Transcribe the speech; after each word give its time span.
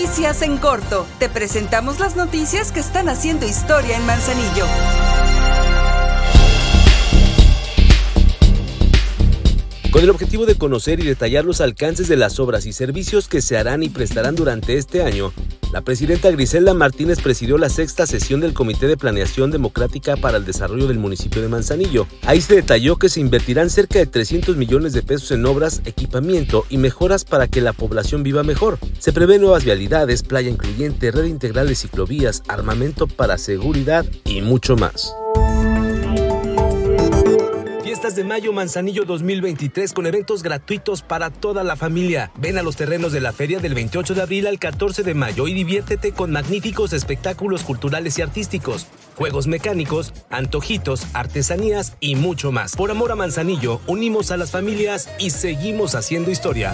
Noticias 0.00 0.42
en 0.42 0.58
corto. 0.58 1.08
Te 1.18 1.28
presentamos 1.28 1.98
las 1.98 2.14
noticias 2.14 2.70
que 2.70 2.78
están 2.78 3.08
haciendo 3.08 3.46
historia 3.46 3.96
en 3.96 4.06
Manzanillo. 4.06 4.64
Con 9.90 10.04
el 10.04 10.10
objetivo 10.10 10.46
de 10.46 10.54
conocer 10.54 11.00
y 11.00 11.02
detallar 11.02 11.44
los 11.44 11.60
alcances 11.60 12.06
de 12.06 12.16
las 12.16 12.38
obras 12.38 12.64
y 12.66 12.72
servicios 12.72 13.26
que 13.26 13.42
se 13.42 13.58
harán 13.58 13.82
y 13.82 13.88
prestarán 13.88 14.36
durante 14.36 14.78
este 14.78 15.02
año, 15.02 15.32
la 15.72 15.82
presidenta 15.82 16.30
Griselda 16.30 16.72
Martínez 16.72 17.20
presidió 17.20 17.58
la 17.58 17.68
sexta 17.68 18.06
sesión 18.06 18.40
del 18.40 18.54
Comité 18.54 18.86
de 18.86 18.96
Planeación 18.96 19.50
Democrática 19.50 20.16
para 20.16 20.38
el 20.38 20.44
Desarrollo 20.44 20.86
del 20.86 20.98
municipio 20.98 21.42
de 21.42 21.48
Manzanillo. 21.48 22.06
Ahí 22.22 22.40
se 22.40 22.54
detalló 22.56 22.96
que 22.96 23.08
se 23.08 23.20
invertirán 23.20 23.68
cerca 23.68 23.98
de 23.98 24.06
300 24.06 24.56
millones 24.56 24.92
de 24.92 25.02
pesos 25.02 25.30
en 25.32 25.44
obras, 25.44 25.82
equipamiento 25.84 26.64
y 26.70 26.78
mejoras 26.78 27.24
para 27.24 27.48
que 27.48 27.60
la 27.60 27.72
población 27.72 28.22
viva 28.22 28.42
mejor. 28.42 28.78
Se 28.98 29.12
prevé 29.12 29.38
nuevas 29.38 29.64
vialidades, 29.64 30.22
playa 30.22 30.50
incluyente, 30.50 31.10
red 31.10 31.24
integral 31.24 31.68
de 31.68 31.74
ciclovías, 31.74 32.42
armamento 32.48 33.06
para 33.06 33.38
seguridad 33.38 34.06
y 34.24 34.40
mucho 34.40 34.76
más. 34.76 35.12
Fiestas 37.98 38.14
de 38.14 38.22
Mayo 38.22 38.52
Manzanillo 38.52 39.04
2023 39.04 39.92
con 39.92 40.06
eventos 40.06 40.44
gratuitos 40.44 41.02
para 41.02 41.30
toda 41.30 41.64
la 41.64 41.74
familia. 41.74 42.30
Ven 42.36 42.56
a 42.56 42.62
los 42.62 42.76
terrenos 42.76 43.10
de 43.10 43.20
la 43.20 43.32
feria 43.32 43.58
del 43.58 43.74
28 43.74 44.14
de 44.14 44.22
abril 44.22 44.46
al 44.46 44.60
14 44.60 45.02
de 45.02 45.14
mayo 45.14 45.48
y 45.48 45.52
diviértete 45.52 46.12
con 46.12 46.30
magníficos 46.30 46.92
espectáculos 46.92 47.64
culturales 47.64 48.16
y 48.16 48.22
artísticos, 48.22 48.86
juegos 49.16 49.48
mecánicos, 49.48 50.14
antojitos, 50.30 51.08
artesanías 51.12 51.96
y 51.98 52.14
mucho 52.14 52.52
más. 52.52 52.76
Por 52.76 52.92
amor 52.92 53.10
a 53.10 53.16
Manzanillo, 53.16 53.80
unimos 53.88 54.30
a 54.30 54.36
las 54.36 54.52
familias 54.52 55.08
y 55.18 55.30
seguimos 55.30 55.96
haciendo 55.96 56.30
historia. 56.30 56.72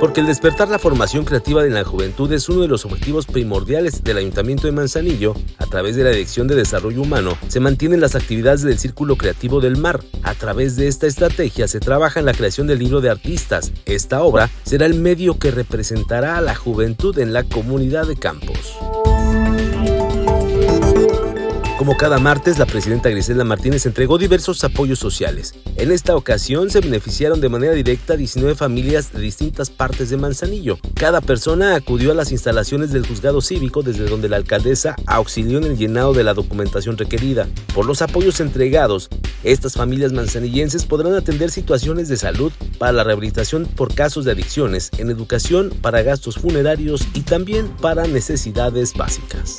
Porque 0.00 0.20
el 0.20 0.26
despertar 0.26 0.68
la 0.68 0.78
formación 0.78 1.24
creativa 1.24 1.62
de 1.62 1.70
la 1.70 1.82
juventud 1.82 2.30
es 2.32 2.48
uno 2.50 2.60
de 2.60 2.68
los 2.68 2.84
objetivos 2.84 3.24
primordiales 3.24 4.04
del 4.04 4.18
Ayuntamiento 4.18 4.66
de 4.66 4.72
Manzanillo, 4.72 5.34
a 5.58 5.64
través 5.66 5.96
de 5.96 6.04
la 6.04 6.10
Dirección 6.10 6.46
de 6.46 6.54
Desarrollo 6.54 7.00
Humano 7.00 7.36
se 7.48 7.60
mantienen 7.60 8.00
las 8.00 8.14
actividades 8.14 8.62
del 8.62 8.78
Círculo 8.78 9.16
Creativo 9.16 9.60
del 9.60 9.78
Mar. 9.78 10.00
A 10.22 10.34
través 10.34 10.76
de 10.76 10.88
esta 10.88 11.06
estrategia 11.06 11.66
se 11.66 11.80
trabaja 11.80 12.20
en 12.20 12.26
la 12.26 12.34
creación 12.34 12.66
del 12.66 12.78
libro 12.78 13.00
de 13.00 13.10
artistas. 13.10 13.72
Esta 13.86 14.22
obra 14.22 14.50
será 14.64 14.84
el 14.84 14.94
medio 14.94 15.38
que 15.38 15.50
representará 15.50 16.36
a 16.36 16.42
la 16.42 16.54
juventud 16.54 17.18
en 17.18 17.32
la 17.32 17.44
comunidad 17.44 18.06
de 18.06 18.16
Campos. 18.16 18.76
Como 21.78 21.98
cada 21.98 22.18
martes, 22.18 22.58
la 22.58 22.64
presidenta 22.64 23.10
Griselda 23.10 23.44
Martínez 23.44 23.84
entregó 23.84 24.16
diversos 24.16 24.64
apoyos 24.64 24.98
sociales. 24.98 25.54
En 25.76 25.92
esta 25.92 26.16
ocasión 26.16 26.70
se 26.70 26.80
beneficiaron 26.80 27.42
de 27.42 27.50
manera 27.50 27.74
directa 27.74 28.16
19 28.16 28.54
familias 28.54 29.12
de 29.12 29.20
distintas 29.20 29.68
partes 29.68 30.08
de 30.08 30.16
Manzanillo. 30.16 30.78
Cada 30.94 31.20
persona 31.20 31.74
acudió 31.74 32.12
a 32.12 32.14
las 32.14 32.32
instalaciones 32.32 32.92
del 32.92 33.06
juzgado 33.06 33.42
cívico 33.42 33.82
desde 33.82 34.06
donde 34.06 34.30
la 34.30 34.36
alcaldesa 34.36 34.96
auxilió 35.04 35.58
en 35.58 35.64
el 35.64 35.76
llenado 35.76 36.14
de 36.14 36.24
la 36.24 36.32
documentación 36.32 36.96
requerida. 36.96 37.46
Por 37.74 37.84
los 37.84 38.00
apoyos 38.00 38.40
entregados, 38.40 39.10
estas 39.44 39.74
familias 39.74 40.12
manzanillenses 40.12 40.86
podrán 40.86 41.12
atender 41.12 41.50
situaciones 41.50 42.08
de 42.08 42.16
salud 42.16 42.52
para 42.78 42.92
la 42.92 43.04
rehabilitación 43.04 43.66
por 43.66 43.94
casos 43.94 44.24
de 44.24 44.32
adicciones, 44.32 44.90
en 44.96 45.10
educación, 45.10 45.70
para 45.82 46.00
gastos 46.00 46.36
funerarios 46.36 47.06
y 47.12 47.20
también 47.20 47.68
para 47.68 48.06
necesidades 48.06 48.94
básicas. 48.94 49.58